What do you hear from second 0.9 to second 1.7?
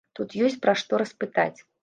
распытаць.